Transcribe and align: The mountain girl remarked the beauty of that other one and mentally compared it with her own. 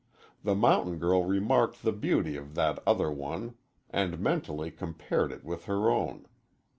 The 0.43 0.55
mountain 0.55 0.97
girl 0.97 1.23
remarked 1.25 1.83
the 1.83 1.91
beauty 1.91 2.35
of 2.35 2.55
that 2.55 2.81
other 2.87 3.11
one 3.11 3.53
and 3.91 4.19
mentally 4.19 4.71
compared 4.71 5.31
it 5.31 5.43
with 5.45 5.65
her 5.65 5.91
own. 5.91 6.25